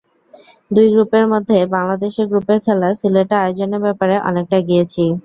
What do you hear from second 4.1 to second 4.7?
অনেকটা